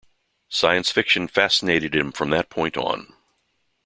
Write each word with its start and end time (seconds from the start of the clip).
Science 0.49 0.89
fiction 0.91 1.27
fascinated 1.27 1.93
him 1.93 2.11
from 2.11 2.31
that 2.31 2.49
point 2.49 2.75
on. 2.75 3.13